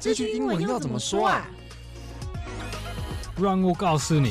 [0.00, 1.44] 这句英文要怎么说啊？
[3.36, 4.30] 让我告诉你。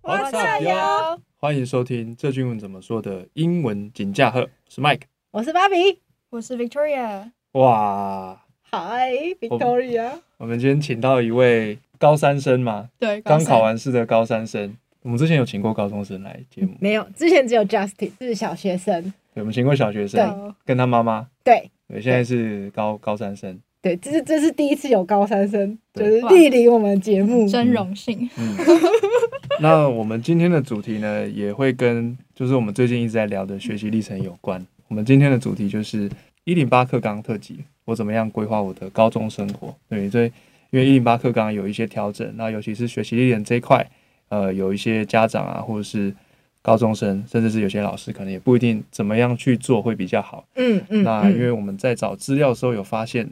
[0.00, 1.20] What's up, yo?
[1.36, 7.30] 欢迎收听这句英文怎么说的英文锦驾鹤，我是 Mike，我是芭比，我是 Victoria。
[7.52, 8.40] 哇
[8.70, 10.12] ，Hi Victoria。
[10.38, 12.88] 我们今天请到一位高三生嘛？
[12.98, 14.74] 对，刚考完试的高三生。
[15.02, 19.02] 我们之前有请过高中生来节目，没有，之前只有 Justin 是小学生。
[19.34, 21.28] 对，我们请过小学生，跟他妈妈。
[21.44, 23.58] 对，对，现在是高高三生。
[23.80, 28.28] 对，这是这是第一次有高三生，就是莅临我们节目，真荣幸。
[28.36, 28.56] 嗯，
[29.62, 34.64] 那我们今天的主题呢，也会跟就是我们最近一直在聊的学习历程有关。
[34.88, 36.10] 我们今天的主题就是
[36.44, 39.74] 一零八课纲特辑，我怎么样规划我的高中生活？
[39.88, 40.24] 对，这
[40.70, 43.88] 因为一零八课纲有一些调整，那尤其是学习历程这一块。
[44.30, 46.14] 呃，有一些家长啊，或者是
[46.62, 50.46] 高中生，甚至是有些老师，可能也不一定怎么样去做会比较好。
[50.56, 51.02] 嗯嗯。
[51.02, 53.28] 那因为我们在找资料的时候，有发现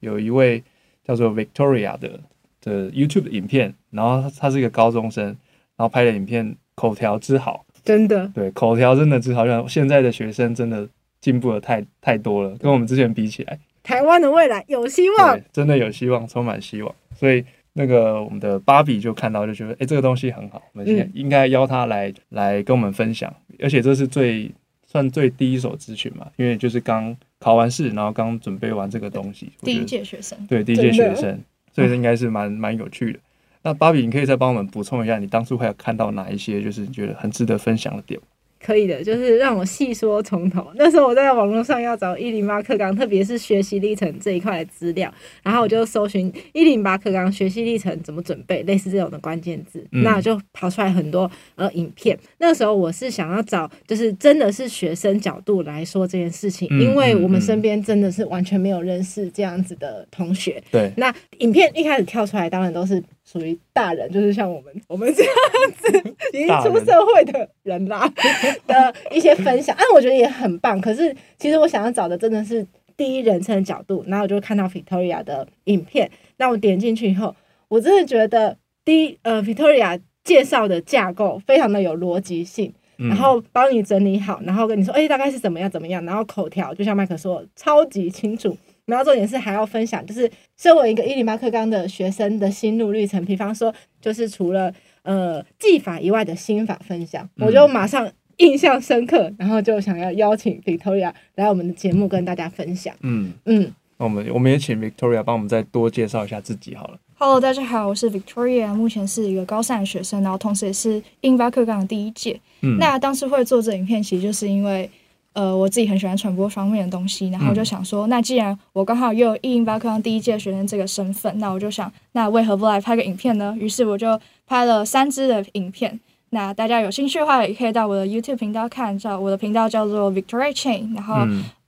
[0.00, 0.62] 有一位
[1.04, 2.20] 叫做 Victoria 的
[2.60, 8.26] 的 YouTube 的影片，然后他是一个高中生，然后拍的影片口条之好，真的。
[8.34, 10.88] 对，口条真的之好，像现在的学生真的
[11.20, 17.44] 进步了太太多了，跟我们之前比起来，台湾的未来有希望，真的有希望，充满希望，所以。
[17.74, 24.50] 那个我们的芭比就看到就觉得，哎，这个东西很好，我们应该邀他来、嗯、来跟我们分享，而且这是最
[24.86, 31.40] 算最第一手咨询嘛，因为就是刚考完试，然后刚准备完这个东西，第一届学生，对，第一届学生，
[31.72, 33.18] 所以应该是蛮蛮有趣的。
[33.62, 38.20] 那芭比，你可以再帮我们补充一下，你当初还有看到哪一些就是觉得很值得分享的点？
[38.64, 40.70] 可以的，就是让我细说从头。
[40.76, 52.16] 那时候我在网络上要找一零八课纲，特别是学习历程这一块的资料，然后我就搜寻一零八课纲学习历程怎么准备，类似这种的关键字，嗯、那就跑出来很多呃影片。
[52.38, 60.62] 那时候我是想要找，就是真的是学生角度来说这件事情，嗯、因为我们身边真的是完全没有认识这样子的同学。
[60.70, 63.02] 对，那影片一开始跳出来，当然都是。
[63.24, 65.32] 属于大人， 就是像我们我们这样
[65.76, 68.10] 子已经出社会的人啦
[68.66, 70.80] 的一些分享，啊，我觉得也很棒。
[70.80, 72.66] 可是其实我想要找的真的是
[72.96, 77.34] 第一人称的角度，然后我就看到 Victoria 的影片，那我点进去以后，
[77.68, 88.56] 我真的觉得第一呃 Victoria 介绍的架构非常的有逻辑性，然后帮你整理好，然后跟你说，哎、欸，大概是怎么样怎么样，然后口条就像麦克说，超级清楚。
[88.86, 94.72] 然后重点是还要分享，就是身为一个一零八课纲的学生的心路历程，比方说就是除了
[95.02, 102.92] 呃技法以外的心法分享，嗯、我就马上印象深刻，然后就想要邀请 Victoria 来我们的节目跟大家分享。
[103.02, 106.98] 嗯嗯，那我们我们也请 Victoria 帮我们再多介绍一下自己好了。
[107.14, 112.40] Hello，大家好，我是 Victoria，目前是一个高三的学生，然后同时也是一零八课纲的第一届。
[112.62, 114.90] 嗯，那当时会做这影片，其实就是因为。
[115.34, 123.54] 呃，我自己很喜欢传播方面的东西，然后我就想说，嗯、那既然我刚好又有一零八课上第一届学生这个身份，那我就想，那为何不来拍个影片呢？
[123.58, 125.98] 于是我就拍了三支的影片。
[126.30, 131.16] 那大家有兴趣的话，也可以到我的 YouTube 频道看，叫我的频道叫做 Victoria Chain，然后。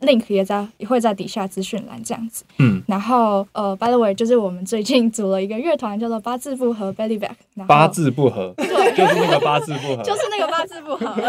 [0.05, 7.35] 嗯 link 也在也会在底下资讯栏这样子，嗯，然后呃，by the way，就是我们最近组了一个乐团，叫做八字不合 Belly Back，
[7.67, 11.07] 八字不合，对，就是那个八字不合， 就是那个八字不合，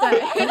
[0.00, 0.46] 对。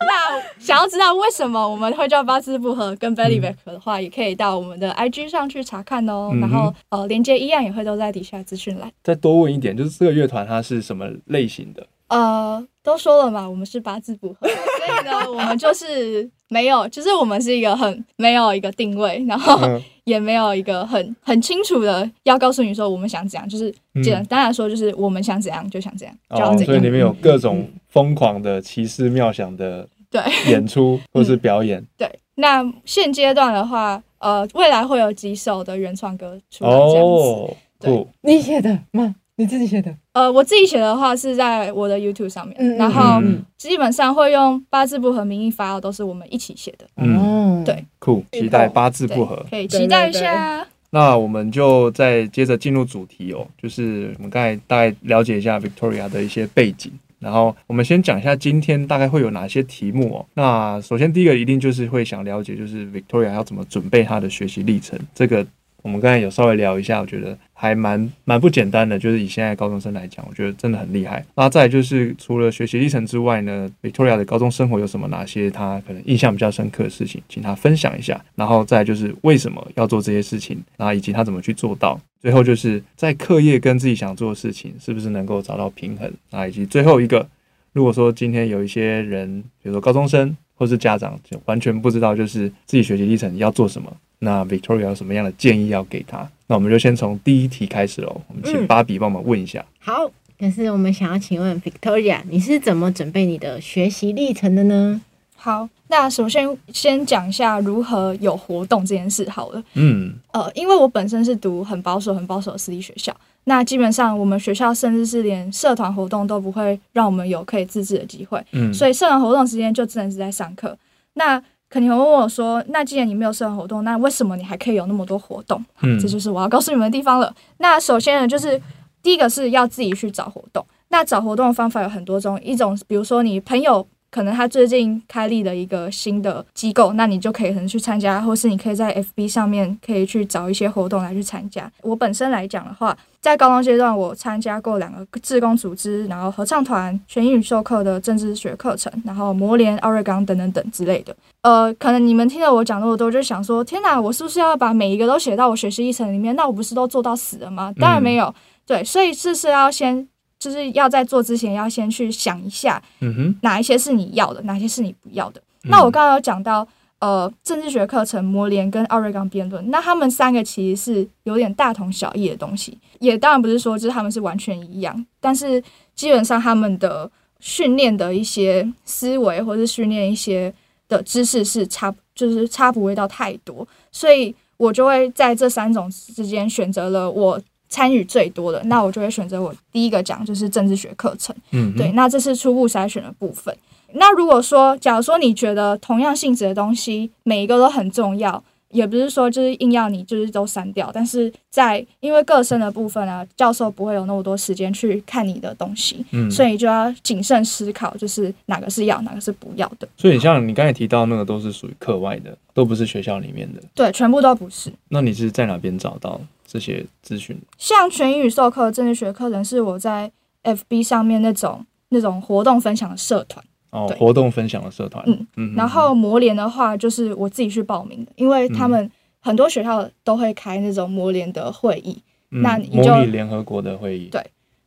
[0.00, 6.30] 那想要知道为什么我们会叫八字不合跟 Belly Back 的话，嗯、也可以到我们的 IG 上去查看哦。
[6.32, 8.90] 嗯、然后呃，连接一样也会都在底下资讯栏。
[9.02, 11.86] 再多问一点，就是这个乐团它是什么类型的？
[12.10, 19.58] 呃，都说了嘛，我们是八字不合， 所以呢，我们就是没有，就是我们是一个很没有一个定位，然后
[20.04, 23.72] 也没有一个很很清楚的要告诉你说我们想怎样，就是
[24.02, 26.62] 简单来说就是我们想怎样就想怎样，就要怎样。
[26.62, 30.20] 哦，所以里面有各种疯狂的奇思妙想的 对
[30.50, 31.84] 演出或是表演。
[31.96, 37.00] 对，那现阶段的话，呃，未来会有几首的原创歌出来这样子。
[37.00, 39.14] 哦，对，你写的吗？
[39.36, 39.94] 你自己写的？
[40.12, 43.22] 呃，我自己写的话是在我的 YouTube 上面，嗯、然后
[43.56, 46.84] 基本上会用八字不合名义发的，都是我们一起写的。
[46.96, 50.66] 嗯，对，酷，期待八字不合，可以期待一下。
[50.90, 56.90] 那我们就再接着进入主题哦，就是我们刚才大概了解一下 Victoria 的一些背景，
[57.20, 60.26] 然后我们先讲一下今天大概会有哪些题目哦。
[60.34, 65.46] 那首先第一个一定就是会想了解，就是 Victoria 要怎么准备她的学习历程，这个。
[65.82, 68.98] 我们刚才有稍微聊一下，我觉得还蛮蛮不简单的。
[68.98, 71.24] 就是以现在高中生来讲，我觉得真的很厉害。
[71.34, 78.22] 那再就是除了学习历程之外呢，Victoria 的高中生活有什么哪些他可能印象比较深刻的事情，请他分享一下。
[78.34, 81.98] 然后再就是为什么要做这些事情，然后以及他怎么去做到。
[82.20, 86.46] 最后就是在课业跟自己想做的事情是不是能够找到平衡啊？
[86.46, 87.26] 以及最后一个，
[87.72, 93.90] 如果说今天有一些人，比如说高中生或是家长，就完全不知道就是自己学习历程要做什么。
[94.20, 96.28] 那 Victoria 有什么样的建议要给他？
[96.46, 98.20] 那我们就先从第一题开始喽。
[98.28, 99.60] 我们请芭比帮忙问一下。
[99.60, 105.00] 嗯、好，可是我们想要请问 Victoria，你是怎么准备你的学习历程的呢？
[105.36, 109.62] 好，那首先先讲一下如何有活动这件事好了。
[109.72, 118.44] 嗯，呃，因为我本身是读很保守、很保守的私立学校，那基本上我们学校甚至是连社团活动都不会让我们有可以自制的机会。
[118.52, 120.76] 嗯，所以社团活动时间就只能是在上课。
[121.14, 127.32] 那肯定会问我说：“那既然你没有社团活动，那为什么你还可以有那么多活动？”嗯，这就是我要告诉你们的地方了。
[127.58, 128.60] 那首先呢，就是
[129.02, 130.66] 第一个是要自己去找活动。
[130.88, 133.86] 那找活动的方法有很多种，一种比如说你朋友。
[134.10, 141.70] 可能他最近开立了一个新的机构，那你就可以可能去参加，或是你可以在 FB 上面可以去找一些活动来去参加。
[141.82, 151.14] 我本身来讲的话，在高中阶段我参加过两个志工组织，然后合唱团、全英语授课的政治学课程，然后魔联、奥瑞冈等等等之类的。
[151.42, 156.34] 呃，可能你们听了我讲那么多，就想说：天哪，我是不是要把每一个都写到我学习历程里面？
[156.34, 157.72] 那我不是都做到死了吗？
[157.78, 158.34] 当然没有，
[158.66, 160.06] 对，所以这是要先。
[160.40, 165.40] 就是要在做之前，要先去想一下，嗯哼，哪一些是你要的，哪些是你不要的。
[165.64, 166.66] 嗯、那我刚刚有讲到，
[166.98, 175.62] 呃，政治学课程、模联跟奥瑞冈辩论，那他们三个其实是有点大同小异的东西，也当然不是说就是他们是完全一样，但是
[175.94, 177.08] 基本上他们的
[177.38, 180.52] 训练的一些思维或是训练一些
[180.88, 187.38] 的知识是差，就是差不会到太多，所以我就会在这三种之间选择了我。
[187.70, 191.34] 参与最多的，那我就会选择我第一个讲，就是政治学课程。
[191.52, 193.56] 嗯，对，那这是初步筛选的部分。
[193.92, 209.88] 那如果说，假如说你觉得同样性质的东西每一个都很重要，也不是说就是硬要你就是都删掉，但是在因为个身的部分啊，教授不会有那么多时间去看你的东西，嗯，所以就要谨慎思考，就是哪个是要，哪个是不要的。
[209.96, 213.60] 所以像你刚才提到那个都是属于课外的，都不是学校里面的。
[213.74, 214.72] 对，全部都不是。
[214.88, 216.20] 那你是在哪边找到？
[216.50, 220.10] 这些资讯，像全英语授课政治学课程是我在
[220.42, 223.44] FB 上面那种那种活动分享的社团。
[223.70, 225.54] 哦，活动分享的社团，嗯嗯。
[225.54, 231.96] 然后模联的话，就是我自己去报名的，因为他们很多学校都会开那种模联的会议，
[232.32, 234.20] 嗯、那你就联合国的会议，对，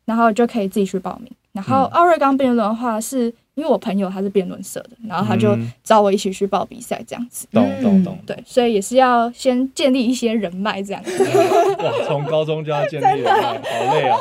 [0.05, 1.29] 然后就可以自己去报名。
[1.51, 7.47] 然后奥瑞冈辩论的话是，是因为我朋友他是辩论社的，然后他就找我一起去报比赛，这样子。
[7.51, 8.17] 懂懂懂。
[8.25, 11.23] 对，所以也是要先建立一些人脉，这样子。
[11.79, 14.17] 哇，从高中就要建立人脉，好累啊。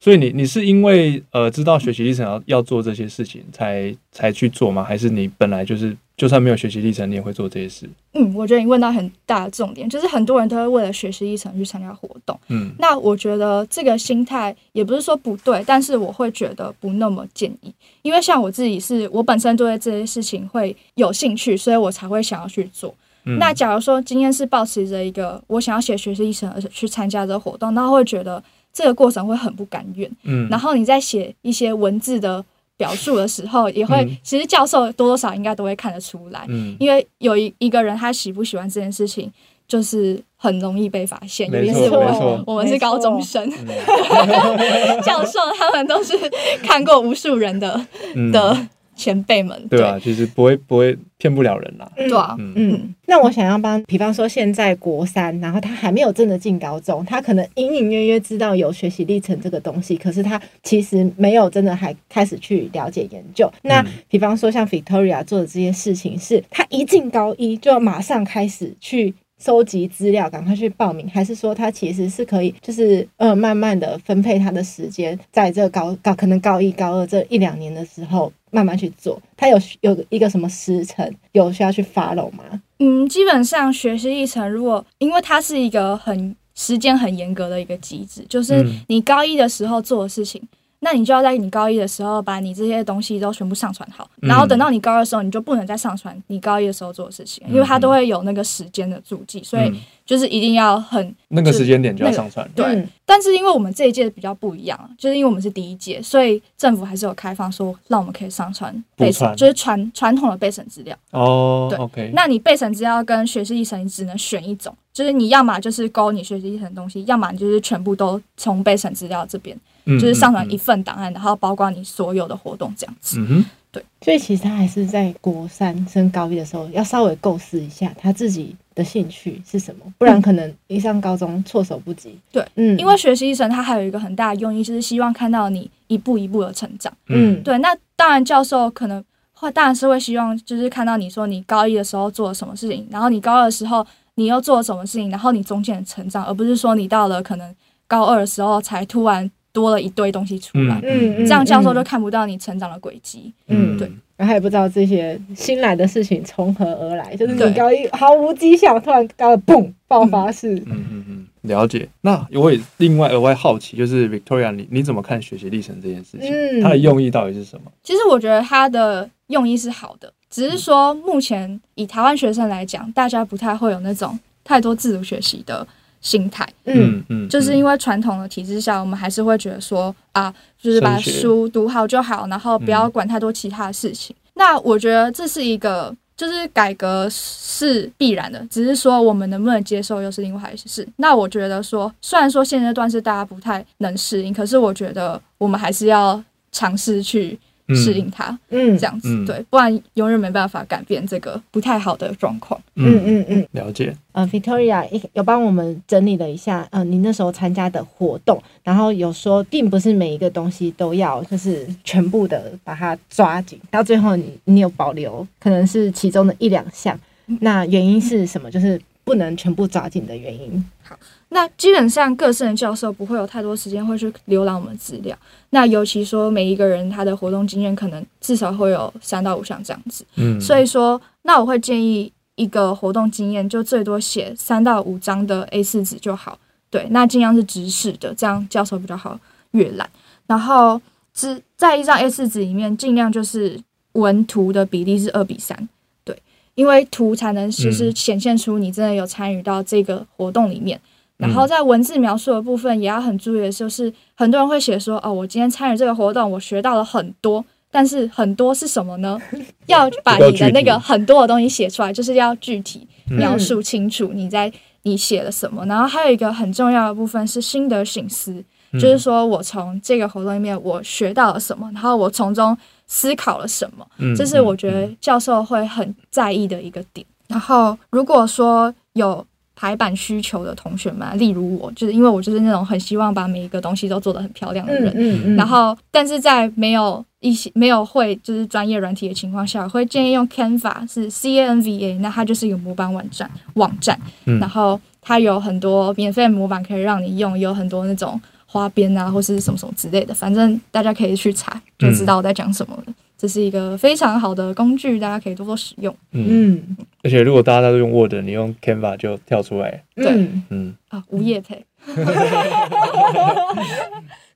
[0.00, 4.84] 所以你你是因为呃知道学习历程要要做这些事情才才去做吗？
[4.84, 7.90] 还是你本来就是就算没有学习历程你也会做这些事？
[8.12, 12.38] 嗯，我觉得你问到很大的重点，就是很多人都会为了学习历程去参加活动。
[12.48, 22.94] 嗯，那我觉得这个心态也不是说不对，但是我会觉得不那么建议，因为像我自己是我本身对这些事情会有兴趣，所以我才会想要去做。
[23.24, 28.42] 嗯，那假如说今天是抱持着一个我想要写学习历程而去参加这个活动，那会觉得。
[28.76, 32.44] 这个过程会很不甘愿，嗯，然后你在写一些文字的
[32.76, 39.30] 表述的时候，也会，嗯、其实教授多多少应该都会看得出来，嗯，因为有一一个人他喜不喜欢这件事情，
[39.66, 46.18] 就是很容易被发现，没错，尤其是我，我们是高中生，嗯、 教授他们都是
[46.62, 48.68] 看过无数人的、嗯、的。
[48.96, 51.90] 前辈们，对啊，其实不会不会骗不了人啦。
[51.96, 52.94] 对啊，嗯嗯。
[53.06, 63.50] 那我想要帮，比方说现在国三，然后他还没有真的进高中，他可能隐隐约约知道有学习历程这个东西，可是他其实没有真的还开始去了解研究。
[63.62, 69.14] 那比方说像 Victoria 做的这些事情，是他一进高一就要马上开始去。
[69.44, 79.20] 收集资料，赶快去报名，还是说他其实是可以，就是呃，慢慢的分配他的时间，在这高高可能高一高二这一两年的时候，慢慢去做。
[79.36, 82.62] 他有有一个什么时程，有需要去 follow 吗？
[82.78, 90.40] 嗯，基本上学习历程，如果因为它是一个很时间很严格的一个机制，就是你高一的时候做的事情。
[90.84, 99.72] 那你就要在你高一的时候把你这些东西都全部上传好，然后等到你高二的时候，你就不能再上传你高一的时候做的事情，因为它都会有那个时间的足迹，所以
[100.04, 102.46] 就是一定要很那个时间点就要上传。
[102.54, 110.94] 对，但是因为我们这一届比较不一样，就是因为我们是第一届，所以政府还是有开放说让我们可以上传备审，就是传传统的备审资料。
[111.12, 112.12] 哦，对，OK。
[112.14, 119.58] 那你备审资料跟学习历程，你只能选一种，就是你要么就是勾你学习历程的东西，要么你就是全部都从备审资料这边。
[119.86, 123.18] 就是上传一份档案，然后包括你所有的活动这样子。
[123.20, 123.84] 嗯，对。
[124.00, 132.18] 所以其实他还是在国三升高一的时候，要稍微构思一下他自己的兴趣是什么，不然可能一上高中措手不及。
[132.30, 136.92] 对，嗯，因为学习历程它还有一个很大的用意，就是希望看到你一步一步的成长。
[137.08, 137.56] 嗯，对。
[137.58, 143.86] 那当然，教授可能会当然是会希望就是看到你说你高一的时候做了什么事情，然后你高二的时候
[144.16, 147.54] 你又做了什么事情，然后你中间的成长，而不是说你到了可能
[147.86, 153.90] 高二的时候才突然多了一堆东西出来，嗯嗯，这样教授就看不到你成长的轨迹，嗯，对。
[154.16, 160.54] 然后也不知道这些新来的事情从何而来，就是你高一毫无迹象，突然高二嘣爆发式。
[160.66, 161.88] 嗯嗯嗯，了解。
[162.02, 166.30] 那我也另外额外好奇，就是 Victoria，你你怎么看学习历程这件事情？
[166.30, 167.72] 嗯，它的用意到底是什么？
[167.82, 175.66] 其实我觉得它的用意是好的，只是说目前以台湾学生来讲，大家不太会有那种太多自主学习的
[176.04, 176.48] 心态。
[176.66, 180.32] 嗯嗯，就是因为传统的体制下，我们还是会觉得说啊。
[180.64, 184.16] 就是把书读好就好，然后不要管太多其他的事情。
[184.16, 190.88] 嗯、那我觉得这是一个，就是改革是必然的，只是说我们能不能接受又是另外一回事。
[190.96, 196.18] 那我觉得说，虽然说现阶段是大家不太能适应，可是我觉得我们还是要
[196.50, 197.38] 尝试去。
[197.68, 202.60] 适应它，嗯，这样子，嗯、对，不然永远没办法改变这个不太好的状况。
[202.74, 203.96] 嗯嗯嗯，了解。
[204.12, 216.98] 呃，Victoria 有帮我们整理了一下，呃，你那时候参加的活动，然后有说，并不是每一个东西都要就是全部的把它抓紧，到最后你你有保留，可能是其中的一两项。
[217.40, 218.50] 那原因是什么？
[218.50, 220.64] 就是不能全部抓紧的原因。
[220.82, 220.94] 好。
[221.34, 225.18] 那基本上各圣的教授不会有太多时间会去浏览我们资料。
[225.50, 230.06] 那尤其说每一个人他的活动经验可能至少会有三到五项这样子。
[230.14, 236.38] 嗯，所以说那我会建议一个活动经验就最多写三到五张的 A 四纸就好。
[236.70, 239.18] 对，那尽量是直视的，这样教授比较好
[239.50, 239.90] 阅览。
[240.28, 240.80] 然后
[241.12, 243.60] 只在一张 A 四纸里面，尽量就是
[243.94, 245.68] 文图的比例是二比三。
[246.04, 246.16] 对，
[246.54, 250.80] 因为图才能其实显现出你真的有参与到这个活动里面。
[251.16, 259.20] 然后在文字描述的部分也要很注意的，就是很多人会写说：“哦，我今天参与这个活动，我学到了很多。”但是很多是什么呢？
[259.66, 264.52] 要 把你的那个很多的东西写出来，就是要具体描述清楚你在
[264.82, 265.64] 你写了什么。
[265.66, 268.44] 然后还有一个很重要的部分是心得醒思，
[268.74, 272.56] 就是说我从这个活动里面我学到了什么，然后我从中
[272.86, 273.84] 思考了什么，
[274.16, 277.04] 这是我觉得教授会很在意的一个点。
[277.28, 279.24] 然后如果说有。
[279.64, 284.92] 排版需求的同学们，例如我，就是因为我就是那种很希望把每一个东西都做得很漂亮的人。
[284.94, 293.98] 嗯嗯嗯、然后，但是在没有一些没有会就是专业软体的情况下，我会建议用 Canva，是 C A N V A，那它就是一个模板网站网站。
[294.26, 302.84] 嗯、然后它有很多免费模板可以让你用，有很多那种花边啊，或是什么什么之类的，反正大家可以去查，就知道我在讲什么了。
[302.88, 305.94] 嗯这是一个非常好的工具，大家可以多多使用。
[306.12, 309.82] 嗯，而且如果大家都用 Word，你用 Canva 就跳出来。
[309.94, 310.06] 对，
[310.50, 311.64] 嗯啊，无业配。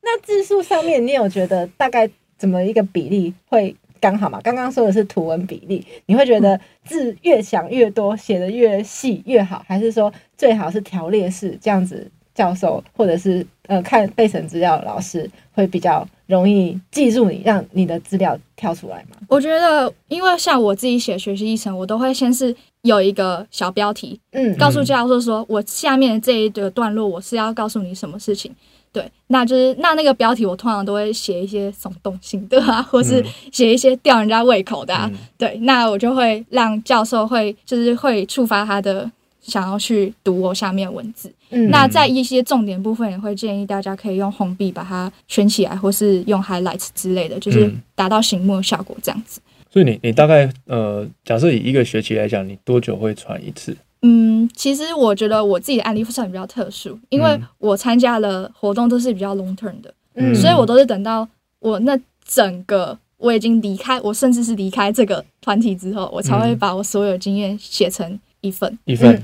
[0.00, 4.40] 那字数上面，你有觉得大概怎么一个比例会刚好吗？
[4.42, 12.10] 刚刚说的是图文比例，你会觉得字越想越多，写的越细越好，还是说最好是条列式这样子？
[12.34, 19.16] 教授或者是呃看备审资料的老师会比较容易记住你，让你的资料跳出来吗？
[19.28, 28.54] 我觉得，因为像我自己写学习历程，我都会先是有一个小标题，嗯，告诉教授说我下面这一个段落我是要告诉你什么事情。
[28.92, 35.10] 对，那就是那那个标题我通常都会写一些耸动性的啊， 或是写一些吊人家胃口的啊。
[35.12, 39.10] 嗯、对，那我就会让教授会就是会触发他的。
[39.40, 49.40] 想要去读我下面文字，嗯、那在一些重点部分也会建议大家可以用红笔把它圈起来，或是用 highlights 之类的，就是达到醒目的效果这样子。
[49.70, 53.76] 所以你你大概呃，假设以一个学期来讲，你多久会传一次？
[54.02, 61.28] 嗯，其实我觉得我自己的案例算比较特殊，因为我参加的活动都是比较 long term 的，嗯，所以我都是等到
[61.58, 68.78] 我那整个我已经离开，我甚至是离开这个团体之后，我才会把我所有经验写成一份。
[68.84, 69.12] 一份。
[69.12, 69.22] 对，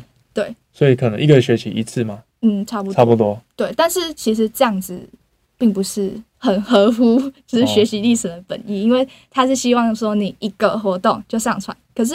[0.75, 2.19] 所以可能一个学期一次嘛？
[2.43, 3.41] 嗯，差不多，差不多。
[3.57, 5.01] 对，但是其实这样子
[5.57, 11.75] 并不是很合乎，就是学习历史的本意，哦、因为他是希望说你一个活动就上传。
[11.95, 12.15] 可是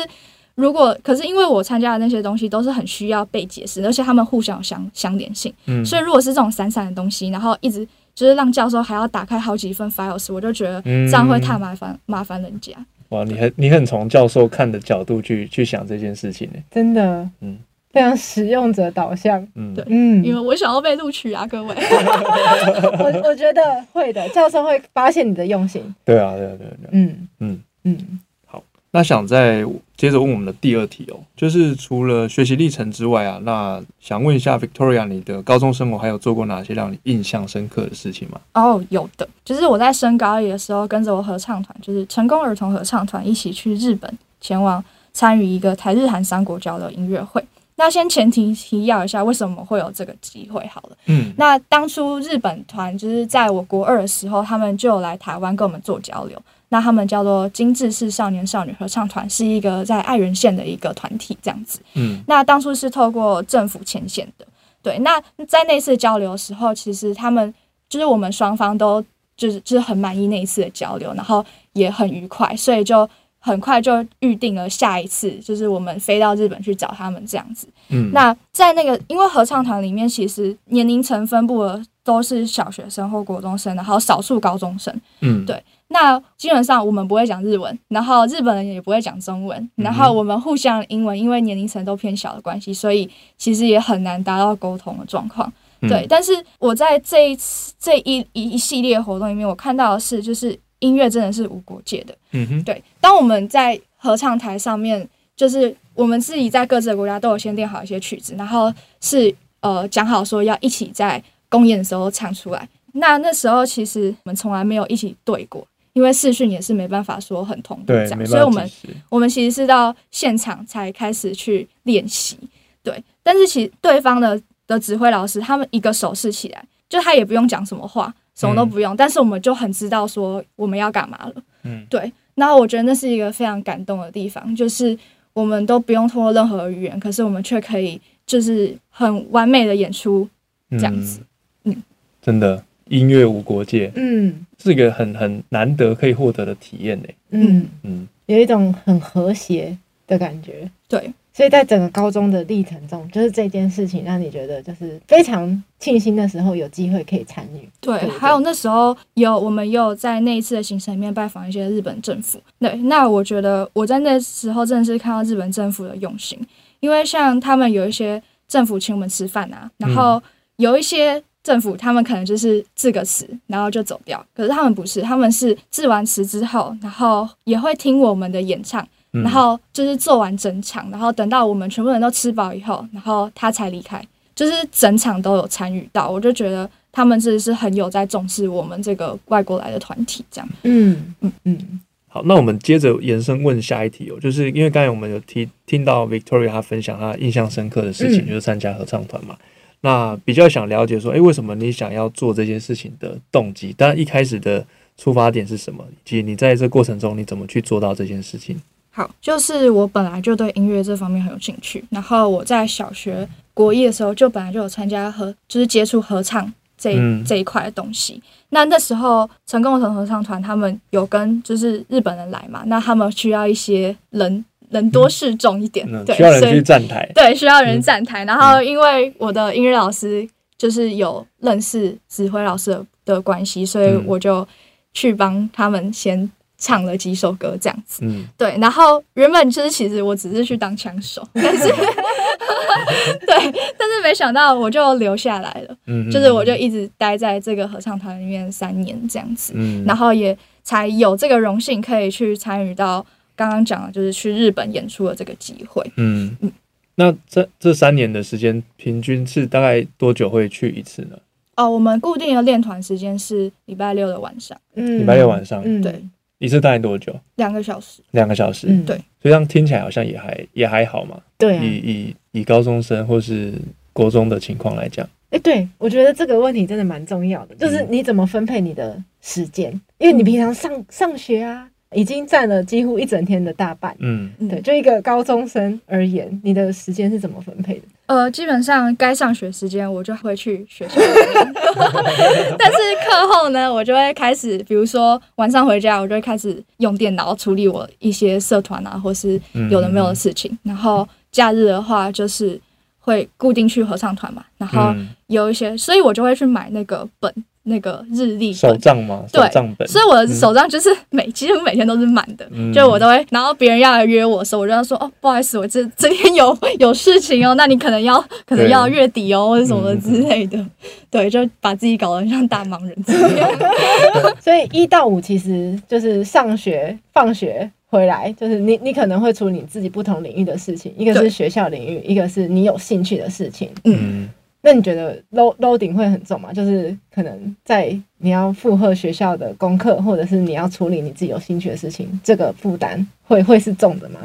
[0.53, 5.51] 如果，可是因为我参加的那些东西都是很需要被解释，而且他们互相有相相连性。
[5.65, 12.73] 嗯，所以如果是这种散散的东西，然后一直就是让教授还要打开好几份 files，我就觉得这样会太麻烦，嗯、麻烦人家。
[13.09, 16.59] 哇，你很你很从教授看的角度去去想这件事情呢？
[16.69, 17.57] 真的，嗯。
[17.91, 21.73] 非常使用者导向，嗯，对，嗯，因为我想要被录取啊，各位，
[22.99, 27.27] 我我觉得会的，教授会发现你的用心，对啊，对啊，对啊，对啊，嗯。
[27.39, 27.59] 嗯。
[27.85, 29.65] 嗯，好，那想再
[29.95, 38.39] 接着问我们的第二题哦，就是除了学习历程之外啊，那想问一下 Victoria，你的高中生活还有做过哪些让你印象深刻的事情吗？
[38.53, 47.41] 哦，有的，就是我在升高一的时候，跟着我合唱团，就是成功儿童合唱团，一起去日本，前往参与一个台日韩三国交流音乐会。
[47.79, 50.59] 那先前提提要一下，为什么会有这个机会？
[50.67, 56.37] 好了，嗯，那当初日本团就是在我国二的时候，他们就有来台湾跟我们做交流。
[56.67, 61.79] 那他们叫做金志式少年少女合唱团，是一个在爱媛县的一个团体，这样子。
[61.93, 64.45] 嗯，那当初是透过政府牵线的。
[64.83, 65.17] 对，那
[65.47, 67.53] 在那次交流的时候，其实他们
[67.87, 69.01] 就是我们双方都
[69.37, 73.09] 就是就是很满意那一次的交流，然后也很愉快，所以就。
[73.41, 77.67] 很快就预定了下一次，就是我们飞到日本去找他们这样子。
[77.87, 84.93] 嗯，那在那个，因为合唱团里面其实年龄层分布的都是小学生或国中生，然后少数高中生。
[85.21, 85.63] 嗯，对。
[85.87, 95.51] 那基本上我们不会讲日文，然后日本人也不会讲中文，然后我们互相英文，因为年龄层都偏小的关系，所以其实也很难达到沟通的状况。
[95.81, 96.05] 对。
[96.09, 100.59] 但是我在这一次这一一系列活动里面，我看到的是就是。
[100.79, 102.83] 音乐真的是无国界的，嗯哼，对。
[102.99, 112.67] 当我们在合唱台上面，就是我们自己在各自的国家都有先练好一些曲子，然后是呃讲好说要一起在公演的时候唱出来。
[112.93, 118.71] 那那时候其实我们从来没有一起对过，因为视讯也是没办法说很同步这样，所以我们
[119.09, 122.37] 我们其实是到现场才开始去练习。
[122.81, 128.13] 对，但是其实对方的的指挥老师，他们一个手势起来，就他也不用讲什么话。
[128.39, 131.33] 什么都不用，嗯，但是我们就很知道说我们要干嘛了。
[131.63, 132.09] 嗯，对。
[132.35, 134.97] 然后我觉得那是一个非常感动的地方，就是
[135.33, 140.25] 我们都不用通过任何语言，可是我们却可以就是很完美的演出
[140.71, 141.19] 这样子。
[141.65, 141.83] 嗯，嗯，
[142.21, 147.07] 真的，音乐无国界，嗯，是一个很很难得可以获得的体验呢。
[147.31, 149.77] 嗯嗯，有一种很和谐
[150.07, 150.71] 的感觉。
[150.87, 151.11] 对。
[151.33, 157.69] 所以在整个高中的历程中，就是这件事情让你觉得就是非常庆幸的时候有机会可以参与。
[157.79, 162.41] 对，还有那时候有我们也有在那一次的行程里面拜访一些日本政府。
[162.59, 166.37] 对，那我觉得我在那时候真的是看到日本政府的用心，
[166.81, 170.21] 因为像他们有一些政府请我们吃饭啊，然后
[170.57, 174.23] 有一些政府他们可能就是致个词，然后就走掉。
[174.35, 178.85] 可是他们不是，他们是致完词之后，然后也会听我们的演唱。
[179.11, 184.03] 然后就是做完整场，然后等到我们全部人都吃饱以后，然后他才离开。
[184.35, 190.49] 就是整场都有参与到，我就觉得他们真的是很有在重视我们这个外国来的团体这样。
[190.63, 191.81] 嗯嗯嗯。
[192.07, 199.37] 好，那我们接着延伸问下一题哦，就是因为刚才我们有听听到 Victoria 她分享她印象深刻的事情，就是参加合唱团嘛。
[199.81, 203.73] 那比较想了解说，诶，为什么你想要做这件事情的动机？
[203.73, 204.65] 当然一开始的
[204.97, 205.85] 出发点是什么？
[205.91, 208.59] 以及你在这过程中你怎么去做到这件事情？
[208.99, 218.21] 好，就是我本来就对音乐这方面很有兴趣，然后我在小学国一的时候就本来就有参加合，就是接触合唱这、嗯、这一块的东西。
[218.49, 228.25] 那那时候成功合唱团他们有跟就是日本人来嘛，那他们需要一些人人多势众一点，嗯、对，需要人去站台，对，需要人站台。
[228.25, 234.45] 然后因为我的音乐老师就是有认识指挥老师的的关系，所以我就
[234.91, 236.29] 去帮他们先。
[236.59, 241.63] 唱了几首歌这样子，嗯，对，然后原本就是其实我只是去当枪手， 但是，
[243.25, 256.35] 对，但是没想到我就留下来了，嗯，就是我就一直待在这个合唱团里面三年这样子，嗯，然后也才有这个荣幸可以去参与到刚刚讲的就是去日本演出的这个机会，嗯。
[256.41, 256.51] 嗯，
[256.95, 261.17] 那这这三年的时间平均是大概多久会去一次呢？
[261.55, 266.03] 哦，我们固定的练团时间是礼拜六的晚上，嗯，礼拜六晚上，嗯，对。
[266.39, 267.15] 一次大概多久？
[267.35, 268.01] 两个小时。
[268.11, 268.95] 两个小时，嗯，对。
[269.21, 271.21] 所以这样听起来好像也还也还好嘛。
[271.37, 271.63] 对啊。
[271.63, 273.53] 以以以高中生或是
[273.93, 281.69] 国中的情况来讲，哎，对，我觉得这个问题真的蛮重要的，就是你怎么分配你的时间，因为你平常上上学啊。
[281.95, 283.95] 已经占了几乎一整天的大半。
[283.97, 287.81] 嗯，对，就一个高中生而言，你的时间是怎么分配的？
[288.09, 290.99] 呃，基本上该上学时间我就会去学校，
[292.57, 300.51] 但是课后呢，我就会开始，比如说晚上回家，我就会开始用电脑处理我一些社团啊，或是有的没有的事情。
[300.51, 302.59] 嗯、然后假日的话，就是
[302.97, 304.91] 会固定去合唱团嘛，然后
[305.27, 307.31] 有一些，所以我就会去买那个本。
[307.69, 309.23] 那个日历手账吗？
[309.31, 309.87] 对，手账本。
[309.87, 320.69] 所以我的手账就是每，嗯、其实每天都是满的，嗯，就我都会，然后别人要来约我的时候，我就要说哦，不好意思，我这这天有 有事情哦，那你可能要可能要月底哦，或者什么之类的，嗯，
[321.09, 323.49] 对，就把自己搞得像大忙人这样。
[324.41, 333.69] 所以一到五其实就是上学、放学回来，就是你你可能会处理自己不同领域的事情，一个是学校领域，一个是你有兴趣的事情。
[333.83, 334.27] 嗯，
[334.61, 336.51] 那你觉得 load loading 会很重吗？
[336.51, 344.19] 就是可能在你要负荷学校的功课，或者是你要处理你自己有兴趣的事情，这个负担会会是重的吗？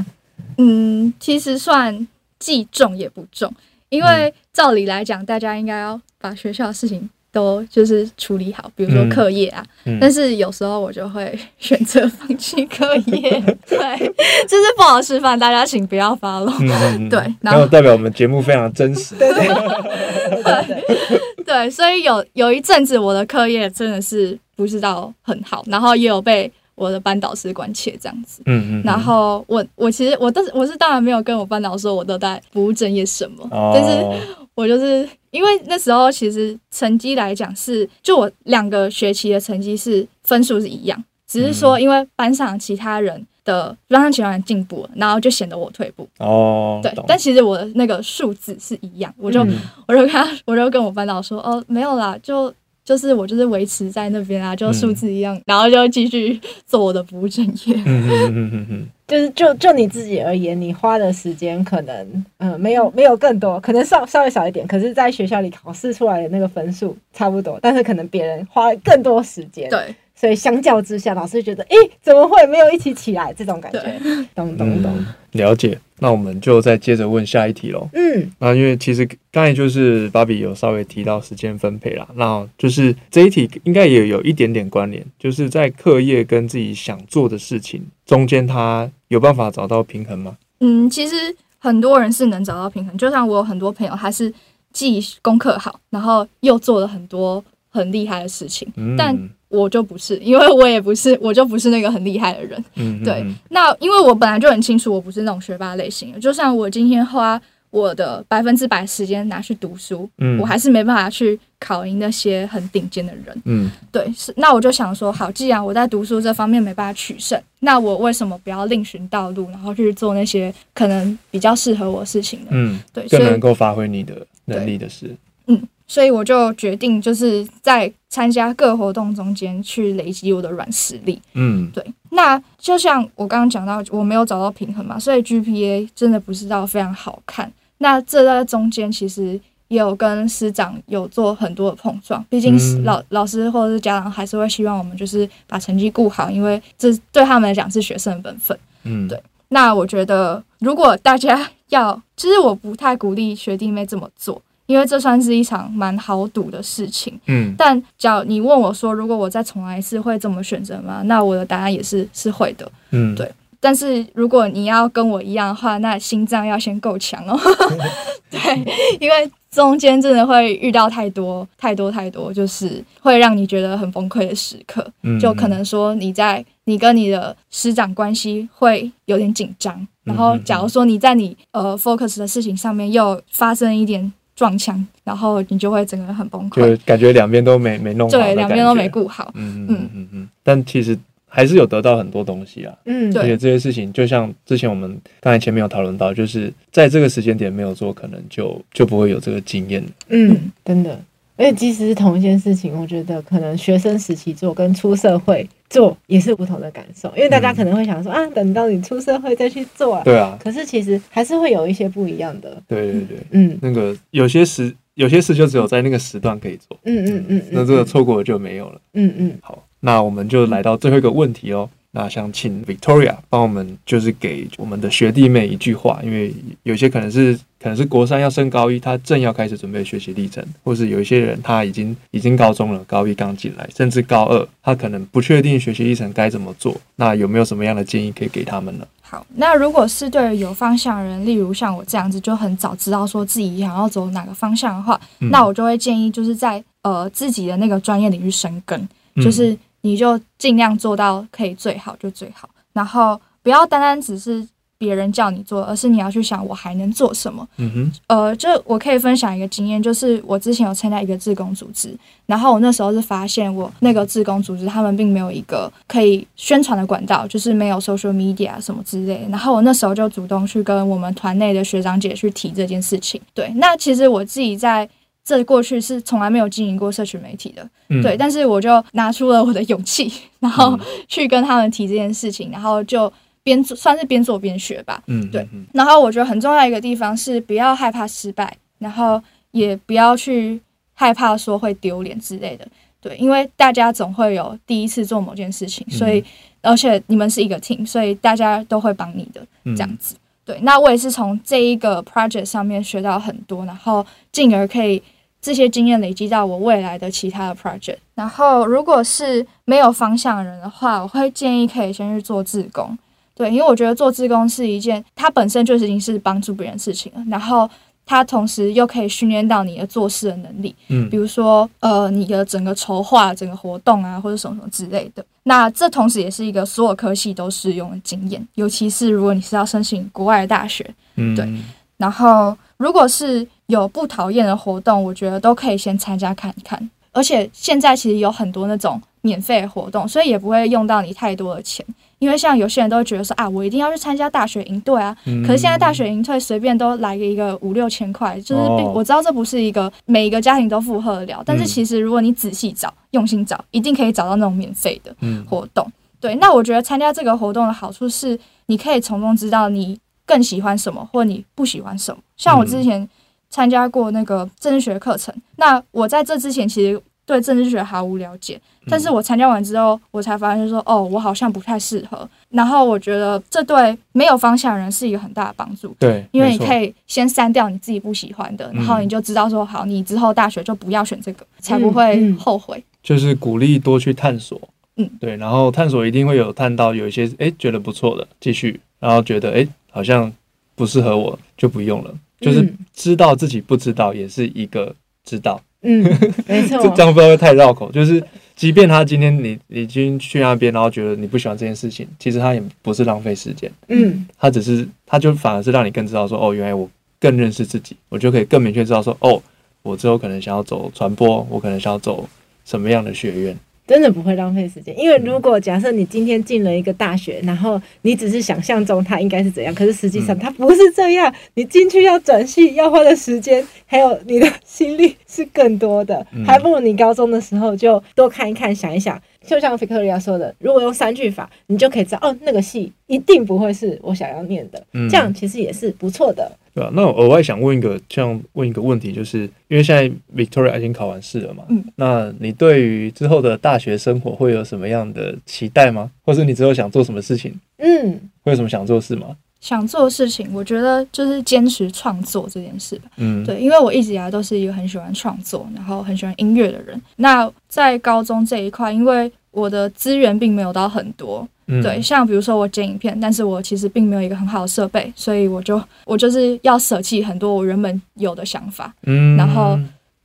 [0.59, 2.07] 嗯，其实算
[2.39, 3.53] 既重也不重，
[3.89, 7.09] 因为照理来讲，大家应该要把学校的事情。
[7.35, 13.29] 都就是处理好，比如说课业啊，嗯嗯、但是有时候我就会选择放弃课业，
[13.69, 13.99] 对，
[14.47, 16.55] 就是不好示范，大家请不要 follow。
[16.61, 19.17] 嗯、 对，然后代表我们节目非常真实。
[19.17, 28.43] 对 对对，对，所以有有一阵子我的课业真的是不知道很好，然后也有被我的班导师关切这样子。
[28.47, 28.83] 嗯嗯。
[28.85, 35.09] 然后我我其实我都我是当然没有跟我班导说我都在不务正业什么，哦、但是我就是。
[35.35, 46.09] 因为那时候其实成绩来讲是，就我两个学期的成绩是分数是一样，只是说因为班上其他人的班上其他人进步了，然后就显得我退步。
[46.21, 49.59] 哦，对，但其实我的那个数字是一样，我就、嗯、
[49.89, 52.55] 我就跟他，我就跟我班导说，哦，没有啦，就。
[52.85, 57.75] 就是我就是维持在那边啊，就数字一样，嗯、然后就继续 做我的服务正业。
[57.87, 61.95] 嗯嗯嗯嗯就是就就你自己而言，你花的时间可能
[62.39, 69.69] 嗯、呃、没有没有更多，可能稍稍微少一点，可是在学校里考试出来的那个分数差不多，但是可能别人花了更多时间。
[69.71, 69.95] 对。
[70.17, 74.01] 所以相较之下，老师觉得，诶，怎么会没有一起起来这种感觉？
[74.35, 75.77] 懂懂懂，了解。
[76.01, 77.89] 那我们就再接着问下一题喽。
[77.93, 90.37] 嗯，那因为其实刚才就是芭比有稍微提到时间分配啦，那就是这一题应该也有一点点关联，就是在课业跟自己想做的事情中间，他有办法找到平衡吗？
[90.61, 91.15] 嗯，其实
[91.59, 94.33] 很多人是能找到平衡，就像我有很多朋友，他是
[94.73, 99.17] 既功课好，然后又做了很多很厉害的事情，嗯、但。
[99.55, 102.63] 我就不是， 因为我也不是，我就不是那个很厉害的人。
[102.77, 106.19] 嗯、哼对，那因为我本来就很清楚，我不是那种学霸类型。
[106.21, 107.41] 就算我今天花
[107.71, 113.43] 我的百分之百时间拿去读书，嗯、我还是没办法去考赢那些很顶尖的人。
[113.45, 114.33] 嗯，对，是。
[114.37, 122.47] 那我就想说，好，既然我在读书这方面没办法取胜，那我为什么不要另寻道路，然后去做那些可能比较适合我事情呢？
[122.51, 125.15] 嗯，对，更能够发挥你的能力的事。
[125.47, 125.61] 嗯。
[125.87, 131.21] 所以我就决定，就是在参加各活动中间去累积我的软实力。
[131.35, 131.85] 嗯，对。
[132.11, 137.53] 那就像我刚刚讲到，我没有找到平衡嘛，所以 GPA 真的不是到非常好看。
[137.79, 148.57] 那这在中间其实也有跟师长有做很多的碰撞，毕竟老老师或者是家长还是会希望我们就是把成绩顾好，因为这对他们来讲是学生的本分。
[148.85, 149.21] 嗯，对。
[149.49, 154.41] 那我觉得，如果大家要，其实我不太鼓励学弟妹这么做。
[154.67, 161.03] 因为这算是一场蛮豪赌的事情，嗯，但假如你问我说，如果我再重来一次，会这么选择吗？
[161.05, 163.31] 那我的答案也是是会的，嗯，对。
[163.61, 167.39] 但是如果你要跟我一样的话，那心脏要先够强哦，
[168.31, 168.41] 对，
[169.01, 184.13] 因为中间真的会遇到太多太多太多，就是会让你觉得很崩溃的时刻，嗯，就可能说你在你跟你的师长关系会有点紧张，然后假如说你在你呃 focus 的事情上面又发生一点。
[184.37, 189.31] 撞墙，然后你就会整个人很崩溃，就感觉两边都没没弄好，对，两边都没顾好。
[189.35, 192.75] 嗯嗯嗯嗯，但其实还是有得到很多东西啊。
[192.85, 199.85] 嗯，而且这些事情，就像之前我们刚才前面有讨论到，就是在这个时间点没有做，可能就就不会有这个经验。
[200.09, 201.01] 嗯，真的。
[201.37, 210.03] 而且即使是同一件事情，我觉得可能学生时期做跟出社会做也是不同的感受，因为大家可能会想说、嗯、啊，等到你出社会再去做啊。
[210.05, 210.39] 对啊。
[210.43, 212.63] 可是其实还是会有一些不一样的。
[212.69, 213.19] 对对对。
[213.31, 216.79] 嗯，那个有些时有些事就只有在那个时段可以做。
[216.85, 217.39] 嗯嗯嗯。
[217.41, 218.81] 嗯，那这个错过了就没有了。
[218.93, 219.33] 嗯嗯。
[219.41, 221.69] 好，那我们就来到最后一个问题哦。
[221.97, 236.77] 那想请 Victoria 帮我们，就是给我们的学弟妹一句话，因为有些可能是可能是国三要升高一，他正要开始准备学习历程，或是有一些人他已经已经高中了，高一刚进来，甚至高二，他可能不确定学习历程该怎么做。
[236.97, 238.85] 那有没有什么样的建议可以给他们呢？
[239.01, 248.89] 好，那如果是对于有方向的人，例如像我这样子，就很早知道说自己想要走哪个方向的话，嗯、那我就会建议就是在呃自己的那个专业领域深耕，
[249.23, 249.53] 就是。
[249.53, 254.47] 嗯你就尽量做到可以最好就最好，然后不要单单只是
[254.79, 257.47] 别人叫你做，而是你要去想我还能做什么。
[257.59, 261.95] 嗯哼，呃，就我可以分享一个经验，就是我之前有参加一个自工组织，
[262.25, 269.29] 然后我那时候是发现我那个自工组织他们并没有一个可以宣传的管道，就是没有 social media 什么之类的。
[269.29, 273.21] 然后我那时候就主动去跟我们团内的学长姐去提这件事情。
[273.35, 274.89] 对，那其实我自己在。
[275.25, 283.11] 这过去是从来没有经营过社群媒体的，嗯、对，但是我就拿出了我的勇气， 然后去跟他们提这件事情，然后就
[283.43, 285.03] 边做算是边做边学吧。
[285.07, 285.49] 嗯，对。
[285.73, 289.21] 然后我觉得很重要一个地方是不要害怕失败，然后
[289.53, 290.61] 也不要去
[290.93, 292.69] 害怕说会丢脸之类的。
[293.01, 299.41] 对，因为大家总会有第一次做某件事情，所以、嗯、而且你们是一个 team，所以大家都会帮你的
[299.75, 300.15] 这样子。
[300.15, 305.03] 嗯、对，那我也是从这一个 project 上面学到很多，然后进而可以
[305.45, 307.99] 这些经验累积到我未来的其他的 project。
[308.15, 312.97] 然后如果是没有方向的人的话，我会建议可以先去做志工。
[313.35, 317.69] 对，因为我觉得做志工是一件它本身就是已经是帮助别人的事情了，然后。
[318.07, 325.25] 它同时又可以训练到你的做事的能力，嗯，比如说呃，你的整个筹划、整个活动啊，或者什么什么之类的。
[325.45, 331.49] 那这同时也是一个所有科系都适用的经验，尤其是如果你是要申请国外的大学，嗯，对。
[331.97, 336.91] 然后，如果是有不讨厌的活动，我觉得都可以先参加看一看。
[337.13, 341.85] 而且现在其实有很多那种免费的活动，所以也不会用到你太多的钱。
[342.19, 345.15] 因为像有些人都会觉得说啊，我一定要去参加大学营队啊。
[345.27, 348.63] 嗯、可是现在大学营队随便都来个一个五六千块，就是
[348.95, 351.43] 我知道这不是一个每一个家庭都负荷得了。
[351.45, 355.15] 但是其实如果你仔细找、用心找，一定可以找到那种免费的
[355.49, 355.87] 活动。
[356.19, 362.21] 对，那我觉得参加这个活动的好处是，你可以从中知道你更喜欢什么，或你不喜欢什么。
[362.37, 363.07] 像我之前
[363.55, 367.01] 参加过那个政治学课程，那我在这之前其实。
[367.27, 372.29] 对政治学毫无了解，但是我参加完之后，我才发现说，哦，我好像不太适合。
[372.51, 375.97] 然后我觉得这对没有方向的人是一个很大的帮助。
[375.99, 382.85] 对，因为你可以先删掉你自己不喜欢的，然后你就知道说，好，你之后大学就不要选这个，才不会后悔。
[383.03, 384.61] 就是鼓励多去探索，
[384.97, 390.31] 嗯，对，然后探索一定会有探到有一些哎觉得不错的，继续，然后觉得哎好像
[390.75, 392.15] 不适合我就不用了。
[392.45, 395.61] 就是知道自己不知道也是一个知道。
[395.83, 396.03] 嗯，
[396.47, 397.93] 没错， 这样不会太绕口。
[397.93, 398.23] 就是，
[398.57, 403.71] 即便他今天你已经去那边，然后觉得你不喜欢这件事情，其实他也不是浪费时间。
[403.89, 406.89] 嗯，他只是，他就反而是让你更知道说，哦，原来我
[407.21, 409.43] 更认识自己，我就可以更明确知道说，哦，
[409.83, 412.27] 我之后可能想要走传播，我可能想要走
[412.65, 413.59] 什么样的学院。
[413.87, 429.21] 真的不会浪费时间，因为如果假设你今天进了一个大学，然后你只是想象中它应该是怎样，可是实际上它不是这样，你进去要转系要花的时间，还有你的心力是更多的，还不如你高中的时候就多看一看，想一想。
[429.47, 436.51] 就像 Victoria 说的，如果用三句法，你就可以知道，哦，那个戏一定不会是我想要念的，这样其实也是不错的。
[436.75, 446.11] 对啊，那我额外想问一个，这样问一个问题，就是因为现在 Victoria 已经考完试了嘛，嗯，那你对于之后的大学生活会有什么样的期待吗？
[446.25, 447.55] 或是你之后想做什么事情？
[447.79, 449.37] 嗯，会有什么想做的事吗？
[449.65, 453.09] 想做的事情，我觉得就是坚持创作这件事吧。
[453.17, 457.01] 嗯，对，因为我一直以来都是一个很喜欢创作，然后很喜欢音乐的人。
[457.17, 468.95] 那在高中这一块，因为我的资源并没有到很多，嗯、对，像比如说我剪影片，但是我其实并没有一个很好的设备，所以我就我就是要舍弃很多我原本有的想法。
[469.05, 469.79] 嗯，然后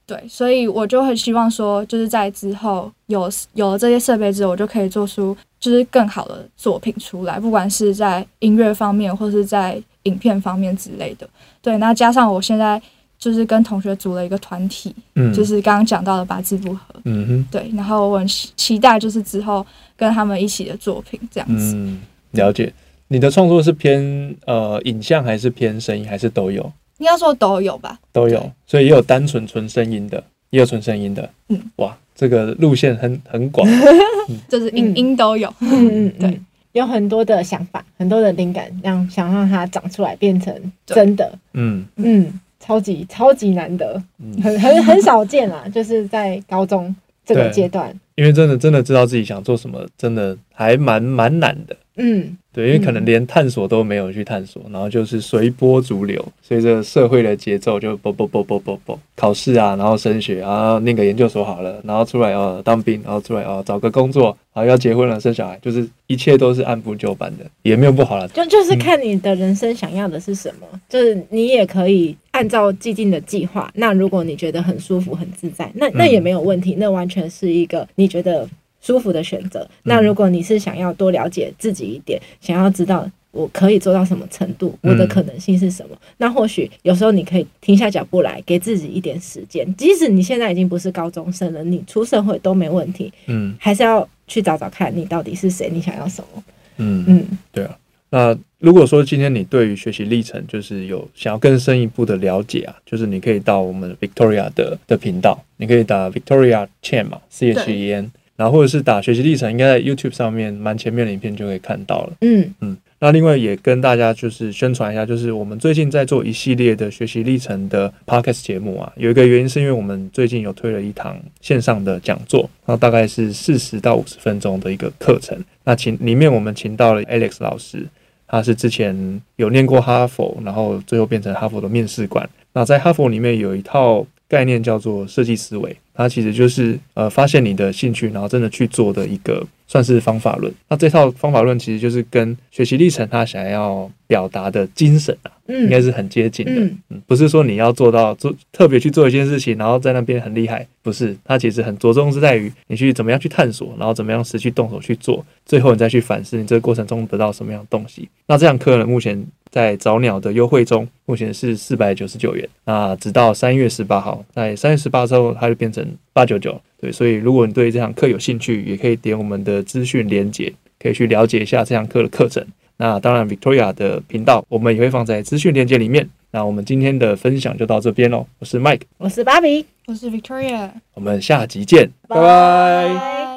[0.06, 5.38] 对，所以我就很希望说，就是在之后有有了这些设备之后，我就可以做出。
[5.60, 11.30] 就是更好的作品出来，不管是在音乐方面，或是在影片方面之类的。
[11.62, 12.82] 对，那加上我现在
[13.18, 17.70] 就是跟同学组了一个团体，嗯，就是刚刚讲到的八字不合，嗯哼，对。
[17.76, 19.66] 然后我很期待就是之后
[19.98, 21.74] 跟他们一起的作品这样子。
[21.76, 22.74] 嗯，了解。
[23.10, 26.62] 你的创作是偏呃影像，还是偏声音，还是都有？
[27.00, 28.50] 应该说都有吧，都有。
[28.66, 31.30] 所以也有单纯纯声音的，也有纯声音的。
[31.50, 31.98] 嗯，哇。
[32.20, 33.66] 这个路线很很广，
[34.50, 36.42] 就是音音都有，嗯嗯，对，
[36.74, 40.54] 有很多的想法，很多的灵感，让想让它长出来变成
[40.86, 41.86] 真的，嗯。
[41.96, 44.04] 嗯，超级超级难得，
[44.44, 46.94] 很很很少见啦，就是在高中
[47.26, 52.36] 这个阶段，因为真的真的知道自己想做什么，真的还蛮蛮难的，嗯。
[52.52, 68.28] 对，因为可能连探索都没有去探索，然后就是随波逐流，随着社会的节奏就啵啵啵啵啵啵，考试啊，然后升学，然后念个研究所好了，然后出来哦当兵，然后出来哦找个工作，然后要结婚了生小孩，就是一切都是按部就班的，也没有不好了。
[68.28, 73.72] 就就是看你的人生想要的是什么，嗯、就是你也可以按照既定的计划。
[73.76, 78.48] 那如果你觉得很舒服、很自在，那那也没有问题，那完全是一个你觉得。
[78.82, 79.68] 舒服的选择。
[79.84, 89.68] 那如果你是想要多了解自己一点，想要知道我可以做到什么程度，我的可能性是什么，那或许有时候你可以停下脚步来，给自己一点时间。
[89.76, 93.12] 即使你现在已经不是高中生了，你出社会都没问题。
[93.28, 96.44] 嗯，还是要去找找看你到底是谁，你想要什么。
[96.78, 97.78] 嗯嗯，对啊。
[98.12, 108.10] 那如果说今天你对于学习历程就是有想要更深一步的了解啊，就是你可以到我们 Victoria 的的频道，你可以打 Victoria Chen 嘛，C H E N。
[108.36, 112.14] 然后或者是打学习历程，应该在 YouTube 上面蛮前面的影片就可以看到了。
[112.22, 125.42] 嗯嗯，那另外也跟大家就是宣传一下，就是我们最近在做一系列的学习历程的 podcast 节目啊，有一个原因是因为我们最近有推了一堂线上的讲座，那大概是四十到五十分钟的一个课程。
[125.64, 127.88] 那请里面我们请到了 Alex 老师，
[128.28, 132.30] 他是之前有念过哈佛，然后最后变成哈佛的面试官。
[132.52, 139.48] 那在哈佛里面有一套概念叫做设计思维，它其实就是呃发现你的兴趣，然后真的去做的一个。
[139.70, 158.08] 算是方法论，那这套方法论其实就是跟学习历程他想要表达的精神啊，嗯，应该是很接近的，嗯，嗯，不是说你要做到做特别去做一件事情，然后在那边很厉害，不是，它其实很着重是在于你去怎么样去探索，然后怎么样实际动手去做，最后你再去反思你这个过程中得到什么样的东西。
[158.28, 166.62] 那这堂课呢，目前在早鸟的优惠中，目前是四百九十九元，那直到三月十八号，在三月十八之后，它就变成八九九。
[166.80, 172.46] 对，所以如果你对这堂课有兴趣，也可以点我们的资讯连接，可以去了解一下这堂课的课程。
[172.82, 176.10] 那当然，Victoria 的频道我们也会放在资讯链接里面。
[176.32, 178.26] 那我们今天的分享就到这边喽。
[178.40, 183.29] 我是 Mike，我是芭比，我是 Victoria，我们下集见，拜拜。